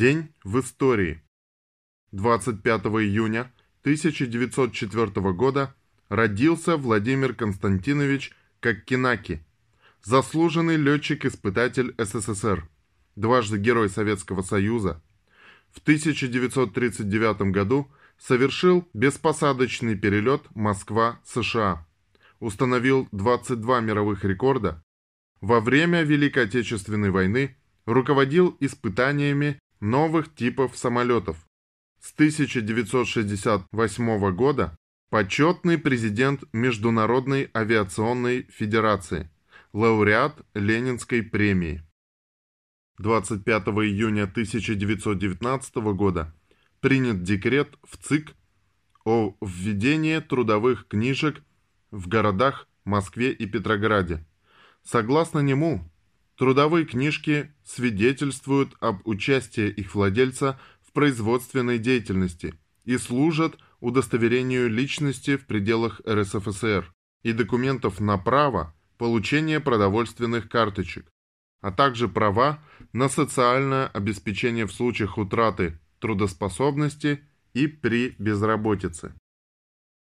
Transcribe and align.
День 0.00 0.32
в 0.44 0.58
истории. 0.60 1.20
25 2.12 2.86
июня 3.04 3.52
1904 3.82 5.32
года 5.34 5.74
родился 6.08 6.78
Владимир 6.78 7.34
Константинович 7.34 8.32
Коккинаки, 8.60 9.44
заслуженный 10.02 10.76
летчик-испытатель 10.76 11.94
СССР, 11.98 12.66
дважды 13.14 13.58
Герой 13.58 13.90
Советского 13.90 14.40
Союза. 14.40 15.02
В 15.70 15.80
1939 15.80 17.52
году 17.52 17.86
совершил 18.16 18.88
беспосадочный 18.94 19.98
перелет 19.98 20.44
Москва-США, 20.54 21.86
установил 22.38 23.06
22 23.12 23.80
мировых 23.82 24.24
рекорда. 24.24 24.82
Во 25.42 25.60
время 25.60 26.04
Великой 26.04 26.44
Отечественной 26.44 27.10
войны 27.10 27.58
руководил 27.84 28.56
испытаниями 28.60 29.60
новых 29.80 30.34
типов 30.34 30.76
самолетов. 30.76 31.46
С 32.00 32.12
1968 32.12 34.34
года 34.34 34.76
почетный 35.10 35.78
президент 35.78 36.42
Международной 36.52 37.50
авиационной 37.54 38.42
федерации, 38.50 39.30
лауреат 39.72 40.44
Ленинской 40.54 41.22
премии. 41.22 41.82
25 42.98 43.68
июня 43.68 44.24
1919 44.24 45.76
года 45.94 46.34
принят 46.80 47.22
декрет 47.22 47.78
в 47.82 47.96
ЦИК 47.96 48.34
о 49.04 49.34
введении 49.40 50.18
трудовых 50.20 50.86
книжек 50.86 51.42
в 51.90 52.08
городах 52.08 52.68
Москве 52.84 53.32
и 53.32 53.46
Петрограде. 53.46 54.26
Согласно 54.82 55.40
нему, 55.40 55.89
трудовые 56.40 56.86
книжки 56.86 57.52
свидетельствуют 57.66 58.74
об 58.80 59.06
участии 59.06 59.68
их 59.68 59.94
владельца 59.94 60.58
в 60.80 60.92
производственной 60.92 61.78
деятельности 61.78 62.54
и 62.86 62.96
служат 62.96 63.58
удостоверению 63.80 64.70
личности 64.70 65.36
в 65.36 65.44
пределах 65.44 66.00
РСФСР 66.08 66.90
и 67.22 67.34
документов 67.34 68.00
на 68.00 68.16
право 68.16 68.74
получения 68.96 69.60
продовольственных 69.60 70.48
карточек, 70.48 71.12
а 71.60 71.72
также 71.72 72.08
права 72.08 72.64
на 72.94 73.10
социальное 73.10 73.88
обеспечение 73.88 74.64
в 74.66 74.72
случаях 74.72 75.18
утраты 75.18 75.78
трудоспособности 75.98 77.20
и 77.52 77.66
при 77.66 78.14
безработице. 78.18 79.12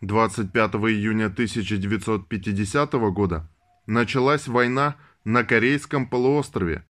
25 0.00 0.74
июня 0.74 1.26
1950 1.26 2.92
года 3.12 3.48
началась 3.86 4.48
война 4.48 4.96
на 5.28 5.44
Корейском 5.44 6.08
полуострове, 6.08 6.86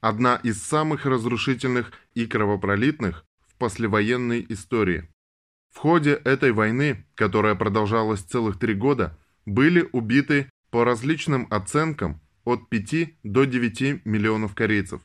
одна 0.00 0.36
из 0.36 0.62
самых 0.62 1.06
разрушительных 1.06 1.90
и 2.14 2.24
кровопролитных 2.24 3.24
в 3.48 3.56
послевоенной 3.56 4.46
истории. 4.48 5.08
В 5.74 5.78
ходе 5.78 6.12
этой 6.12 6.52
войны, 6.52 7.04
которая 7.16 7.56
продолжалась 7.56 8.20
целых 8.20 8.60
три 8.60 8.74
года, 8.74 9.18
были 9.44 9.88
убиты 9.90 10.48
по 10.70 10.84
различным 10.84 11.48
оценкам 11.50 12.20
от 12.44 12.68
5 12.68 13.16
до 13.24 13.44
9 13.44 14.06
миллионов 14.06 14.54
корейцев, 14.54 15.00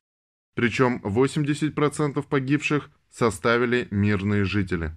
причем 0.53 1.01
80% 1.03 2.21
погибших 2.21 2.91
составили 3.09 3.87
мирные 3.89 4.45
жители. 4.45 4.95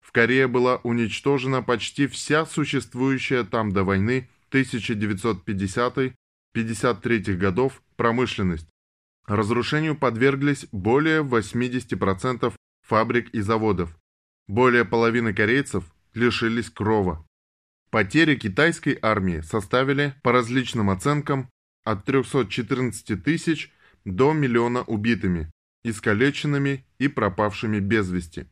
В 0.00 0.12
Корее 0.12 0.46
была 0.46 0.76
уничтожена 0.84 1.62
почти 1.62 2.06
вся 2.06 2.46
существующая 2.46 3.42
там 3.42 3.72
до 3.72 3.82
войны 3.82 4.28
1950-53 6.54 7.34
годов 7.34 7.82
промышленность. 7.96 8.68
Разрушению 9.26 9.96
подверглись 9.96 10.66
более 10.70 11.22
80% 11.22 12.52
фабрик 12.82 13.30
и 13.30 13.40
заводов. 13.40 13.96
Более 14.46 14.84
половины 14.84 15.32
корейцев 15.32 15.84
лишились 16.12 16.70
крова. 16.70 17.26
Потери 17.90 18.36
китайской 18.36 18.98
армии 19.00 19.40
составили, 19.40 20.14
по 20.22 20.32
различным 20.32 20.90
оценкам, 20.90 21.48
от 21.84 22.04
314 22.04 23.22
тысяч 23.22 23.72
до 24.04 24.32
миллиона 24.32 24.82
убитыми, 24.82 25.50
искалеченными 25.84 26.84
и 26.98 27.08
пропавшими 27.08 27.78
без 27.78 28.10
вести. 28.10 28.46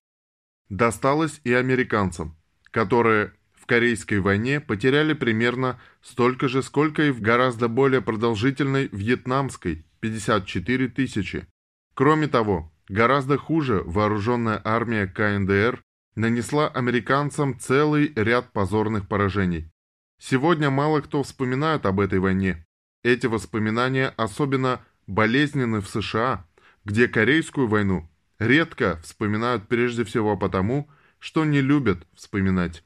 Досталось 0.69 1.41
и 1.45 1.53
американцам, 1.53 2.37
которые 2.71 3.35
в 3.63 3.67
Корейской 3.67 4.19
войне 4.19 4.61
потеряли 4.61 5.13
примерно 5.13 5.81
столько 6.03 6.49
же, 6.49 6.65
сколько 6.65 7.05
и 7.05 7.11
в 7.13 7.21
гораздо 7.21 7.69
более 7.69 8.03
продолжительной 8.03 8.89
Вьетнамской– 8.91 9.87
54 10.01 10.89
тысячи. 10.89 11.47
Кроме 11.95 12.27
того, 12.27 12.73
гораздо 12.89 13.39
хуже 13.39 13.85
вооруженная 13.87 14.61
армия 14.65 15.07
КНДР 15.07 15.81
нанесла 16.17 16.67
американцам 16.67 17.57
целый 17.57 18.13
ряд 18.17 18.53
позорных 18.53 19.07
поражений. 19.07 19.71
Сегодня 20.19 20.69
мало 20.69 21.01
кто 21.01 21.23
вспоминает 21.23 21.87
об 21.87 22.01
этой 22.01 22.19
войне. 22.19 22.67
Эти 23.05 23.27
воспоминания 23.27 24.13
особенно 24.17 24.81
болезненны 25.07 25.81
в 25.81 25.89
США, 25.89 26.49
где 26.85 27.07
Корейскую 27.07 27.69
войну 27.69 28.11
редко 28.41 28.99
вспоминают 29.05 29.69
прежде 29.69 30.03
всего 30.03 30.37
потому, 30.37 30.91
что 31.21 31.45
не 31.45 31.61
любят 31.61 32.09
вспоминать. 32.13 32.83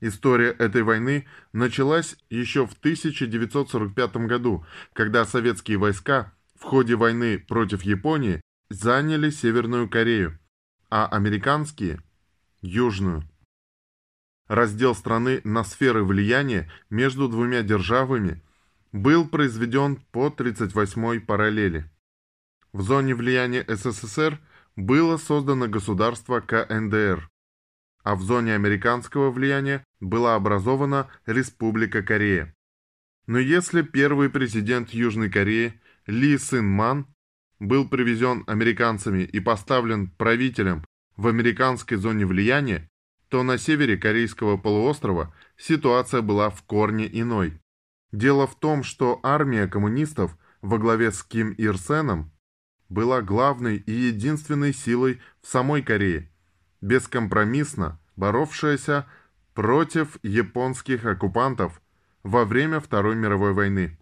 История 0.00 0.50
этой 0.50 0.82
войны 0.82 1.26
началась 1.52 2.16
еще 2.28 2.66
в 2.66 2.72
1945 2.74 4.16
году, 4.26 4.64
когда 4.92 5.24
советские 5.24 5.78
войска 5.78 6.34
в 6.54 6.64
ходе 6.64 6.96
войны 6.96 7.38
против 7.38 7.82
Японии 7.82 8.40
заняли 8.68 9.30
Северную 9.30 9.88
Корею, 9.88 10.38
а 10.90 11.06
американские– 11.06 12.00
Южную. 12.60 13.22
Раздел 14.48 14.94
страны 14.94 15.40
на 15.44 15.64
сферы 15.64 16.04
влияния 16.04 16.70
между 16.90 17.28
двумя 17.28 17.62
державами 17.62 18.42
был 18.92 19.28
произведен 19.28 19.96
по 20.12 20.28
38-й 20.28 21.20
параллели. 21.20 21.90
В 22.72 22.82
зоне 22.82 23.14
влияния 23.14 23.64
СССР 23.66 24.40
было 24.76 25.16
создано 25.16 25.68
государство 25.68 26.40
КНДР, 26.40 27.28
а 28.06 28.14
в 28.14 28.22
зоне 28.22 28.54
американского 28.54 29.32
влияния 29.32 29.84
была 29.98 30.36
образована 30.36 31.08
Республика 31.26 32.04
Корея. 32.04 32.54
Но 33.26 33.40
если 33.40 33.82
первый 33.82 34.30
президент 34.30 34.90
Южной 34.90 35.28
Кореи 35.28 35.80
Ли 36.06 36.38
Сын 36.38 36.64
Ман 36.64 37.08
был 37.58 37.88
привезен 37.88 38.44
американцами 38.46 39.22
и 39.24 39.40
поставлен 39.40 40.08
правителем 40.10 40.84
в 41.16 41.26
американской 41.26 41.96
зоне 41.96 42.26
влияния, 42.26 42.88
то 43.28 43.42
на 43.42 43.58
севере 43.58 43.96
Корейского 43.96 44.56
полуострова 44.56 45.34
ситуация 45.56 46.22
была 46.22 46.50
в 46.50 46.62
корне 46.62 47.08
иной. 47.12 47.60
Дело 48.12 48.46
в 48.46 48.54
том, 48.54 48.84
что 48.84 49.18
армия 49.24 49.66
коммунистов 49.66 50.38
во 50.62 50.78
главе 50.78 51.10
с 51.10 51.24
Ким 51.24 51.50
Ир 51.54 51.76
Сеном 51.76 52.30
была 52.88 53.20
главной 53.20 53.78
и 53.78 53.90
единственной 53.90 54.72
силой 54.72 55.20
в 55.42 55.48
самой 55.48 55.82
Корее, 55.82 56.30
бескомпромиссно 56.80 57.98
боровшаяся 58.16 59.06
против 59.54 60.18
японских 60.22 61.04
оккупантов 61.04 61.80
во 62.22 62.44
время 62.44 62.80
Второй 62.80 63.14
мировой 63.14 63.52
войны. 63.52 63.98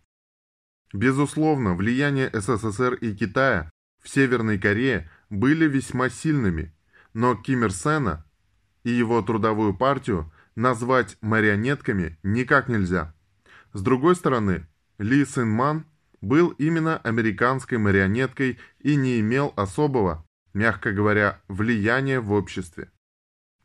Безусловно, 0.93 1.75
влияние 1.75 2.31
СССР 2.33 2.95
и 2.95 3.15
Китая 3.15 3.71
в 4.03 4.09
Северной 4.09 4.59
Корее 4.59 5.11
были 5.31 5.67
весьма 5.67 6.09
сильными, 6.09 6.73
но 7.13 7.35
Ким 7.35 7.65
Ир 7.65 7.73
Сена 7.73 8.25
и 8.85 8.91
его 8.91 9.23
трудовую 9.23 9.77
партию 9.77 10.33
назвать 10.55 11.17
марионетками 11.21 12.19
никак 12.23 12.69
нельзя. 12.69 13.15
С 13.73 13.83
другой 13.83 14.15
стороны, 14.15 14.67
Ли 14.99 15.25
Сын 15.25 15.49
Ман 15.49 15.87
был 16.21 16.51
именно 16.51 16.99
американской 16.99 17.79
марионеткой 17.79 18.59
и 18.79 18.95
не 18.95 19.21
имел 19.21 19.53
особого, 19.57 20.25
мягко 20.55 20.93
говоря, 20.93 21.41
влияния 21.49 22.21
в 22.21 22.33
обществе. 22.33 22.91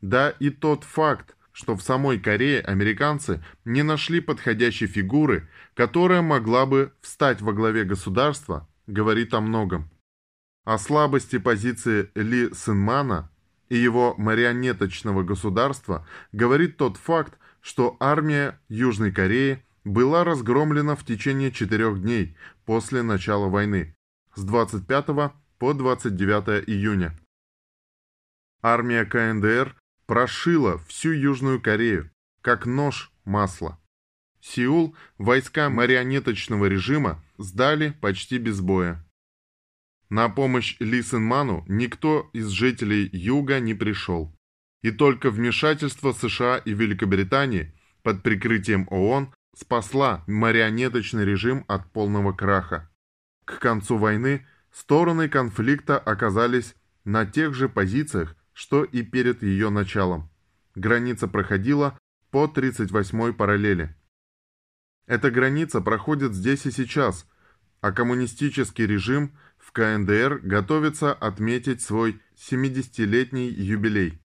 Да 0.00 0.30
и 0.30 0.50
тот 0.50 0.84
факт, 0.84 1.36
что 1.52 1.76
в 1.76 1.82
самой 1.82 2.20
Корее 2.20 2.60
американцы 2.60 3.42
не 3.64 3.82
нашли 3.82 4.20
подходящей 4.20 4.86
фигуры, 4.86 5.48
которая 5.74 6.22
могла 6.22 6.66
бы 6.66 6.92
встать 7.00 7.40
во 7.40 7.52
главе 7.52 7.84
государства, 7.84 8.68
говорит 8.86 9.32
о 9.32 9.40
многом. 9.40 9.90
О 10.64 10.76
слабости 10.78 11.38
позиции 11.38 12.10
Ли 12.14 12.52
Сынмана 12.52 13.30
и 13.68 13.76
его 13.76 14.14
марионеточного 14.18 15.22
государства 15.22 16.06
говорит 16.32 16.76
тот 16.76 16.96
факт, 16.96 17.38
что 17.62 17.96
армия 18.00 18.60
Южной 18.68 19.12
Кореи– 19.12 19.64
была 19.84 20.24
разгромлена 20.24 20.96
в 20.96 21.04
течение 21.04 21.50
четырех 21.52 22.00
дней 22.02 22.36
после 22.64 23.02
начала 23.02 23.48
войны, 23.48 23.94
с 24.34 24.42
25 24.44 25.32
по 25.60 25.74
29 25.74 26.66
июня. 26.66 27.14
Армия 28.62 29.04
КНДР 29.04 29.76
прошила 30.06 30.78
всю 30.88 31.10
Южную 31.10 31.60
Корею, 31.60 32.10
как 32.40 32.64
нож 32.64 33.12
масла. 33.26 33.78
Сеул 34.40 34.96
войска 35.18 35.68
марионеточного 35.68 36.64
режима 36.64 37.22
сдали 37.36 37.90
почти 38.00 38.38
без 38.38 38.62
боя. 38.62 39.06
На 40.08 40.30
помощь 40.30 40.76
Ли 40.80 41.02
Синману 41.02 41.62
никто 41.68 42.30
из 42.32 42.48
жителей 42.48 43.10
Юга 43.12 43.60
не 43.60 43.74
пришел. 43.74 44.34
И 44.80 44.90
только 44.90 45.30
вмешательство 45.30 46.12
США 46.12 46.56
и 46.56 46.72
Великобритании 46.72 47.74
под 48.02 48.22
прикрытием 48.22 48.88
ООН 48.90 49.34
спасла 49.54 50.24
марионеточный 50.26 51.26
режим 51.26 51.66
от 51.68 51.92
полного 51.92 52.32
краха. 52.32 52.90
К 53.44 53.58
концу 53.58 53.98
войны 53.98 54.46
стороны 54.72 55.28
конфликта 55.28 55.98
оказались 55.98 56.74
на 57.04 57.26
тех 57.26 57.54
же 57.54 57.68
позициях, 57.68 58.36
что 58.52 58.84
и 58.84 59.02
перед 59.02 59.42
ее 59.42 59.70
началом. 59.70 60.30
Граница 60.74 61.28
проходила 61.28 61.98
по 62.30 62.44
38-й 62.46 63.32
параллели. 63.32 63.96
Эта 65.06 65.30
граница 65.30 65.80
проходит 65.80 66.34
здесь 66.34 66.66
и 66.66 66.70
сейчас, 66.70 67.26
а 67.80 67.92
коммунистический 67.92 68.86
режим 68.86 69.36
в 69.58 69.72
КНДР 69.72 70.40
готовится 70.42 71.12
отметить 71.12 71.82
свой 71.82 72.20
70-летний 72.36 73.48
юбилей. 73.48 74.20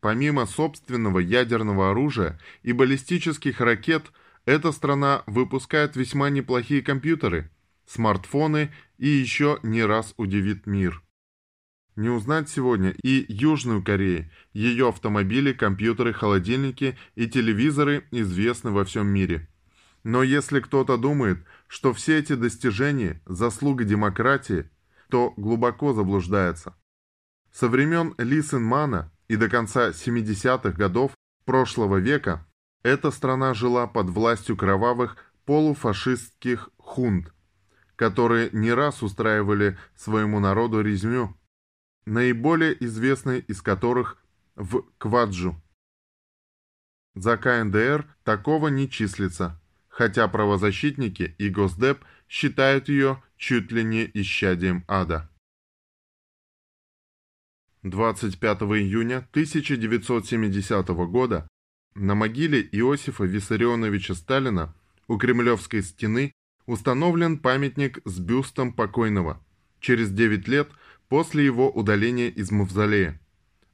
Помимо 0.00 0.46
собственного 0.46 1.20
ядерного 1.20 1.90
оружия 1.90 2.40
и 2.62 2.72
баллистических 2.72 3.60
ракет, 3.60 4.10
эта 4.46 4.72
страна 4.72 5.22
выпускает 5.26 5.94
весьма 5.94 6.28
неплохие 6.28 6.82
компьютеры, 6.82 7.51
смартфоны 7.86 8.72
и 8.98 9.08
еще 9.08 9.58
не 9.62 9.84
раз 9.84 10.14
удивит 10.16 10.66
мир. 10.66 11.02
Не 11.94 12.08
узнать 12.08 12.48
сегодня 12.48 12.90
и 13.02 13.26
Южную 13.28 13.84
Корею, 13.84 14.30
ее 14.54 14.88
автомобили, 14.88 15.52
компьютеры, 15.52 16.14
холодильники 16.14 16.96
и 17.16 17.26
телевизоры 17.26 18.06
известны 18.10 18.70
во 18.70 18.84
всем 18.84 19.08
мире. 19.08 19.48
Но 20.02 20.22
если 20.22 20.60
кто-то 20.60 20.96
думает, 20.96 21.44
что 21.68 21.92
все 21.92 22.18
эти 22.18 22.34
достижения– 22.34 23.20
заслуга 23.26 23.84
демократии, 23.84 24.70
то 25.10 25.34
глубоко 25.36 25.92
заблуждается. 25.92 26.74
Со 27.52 27.68
времен 27.68 28.14
Ли 28.16 28.42
Синмана 28.42 29.12
и 29.28 29.36
до 29.36 29.50
конца 29.50 29.90
70-х 29.90 30.70
годов 30.70 31.12
прошлого 31.44 31.98
века 31.98 32.46
эта 32.82 33.10
страна 33.10 33.52
жила 33.52 33.86
под 33.86 34.08
властью 34.08 34.56
кровавых 34.56 35.16
полуфашистских 35.44 36.70
хунт, 36.78 37.32
которые 37.96 38.50
не 38.52 38.72
раз 38.72 39.02
устраивали 39.02 39.78
своему 39.94 40.40
народу 40.40 40.80
резню 40.80 41.36
наиболее 42.04 42.76
известный 42.84 43.40
из 43.40 43.62
которых 43.62 44.18
в 44.56 44.82
Кваджу. 44.98 45.60
За 47.14 47.36
КНДР 47.36 48.06
такого 48.24 48.68
не 48.68 48.88
числится, 48.88 49.60
хотя 49.88 50.26
правозащитники 50.28 51.34
и 51.38 51.48
Госдеп 51.48 52.04
считают 52.28 52.88
ее 52.88 53.22
чуть 53.36 53.70
ли 53.70 53.84
не 53.84 54.10
исчадием 54.14 54.84
ада. 54.88 55.28
25 57.82 58.62
июня 58.62 59.18
1970 59.18 60.88
года 61.10 61.48
на 61.94 62.14
могиле 62.14 62.62
Иосифа 62.62 63.24
Виссарионовича 63.24 64.14
Сталина 64.14 64.74
у 65.08 65.18
Кремлевской 65.18 65.82
стены 65.82 66.32
установлен 66.66 67.38
памятник 67.38 68.00
с 68.04 68.18
бюстом 68.18 68.72
покойного. 68.72 69.40
Через 69.80 70.10
9 70.10 70.48
лет– 70.48 70.68
после 71.12 71.44
его 71.44 71.70
удаления 71.70 72.30
из 72.30 72.50
мавзолея. 72.50 73.20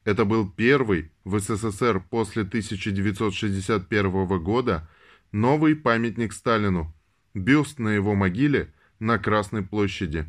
Это 0.02 0.24
был 0.24 0.50
первый 0.50 1.12
в 1.22 1.38
СССР 1.38 2.02
после 2.10 2.42
1961 2.42 4.42
года 4.42 4.90
новый 5.30 5.76
памятник 5.76 6.32
Сталину, 6.32 6.92
бюст 7.34 7.78
на 7.78 7.90
его 7.90 8.16
могиле 8.16 8.74
на 8.98 9.20
Красной 9.20 9.62
площади. 9.62 10.28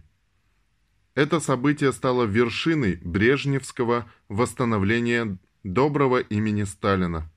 Это 1.15 1.39
событие 1.39 1.91
стало 1.91 2.25
вершиной 2.25 2.99
брежневского 3.03 4.07
восстановления 4.27 5.39
доброго 5.63 6.19
имени 6.19 6.65
Сталина. 6.65 7.27